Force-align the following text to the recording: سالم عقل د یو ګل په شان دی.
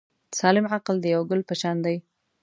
سالم 0.37 0.65
عقل 0.73 0.95
د 1.01 1.05
یو 1.15 1.21
ګل 1.29 1.41
په 1.49 1.55
شان 1.61 1.77
دی. 1.85 1.97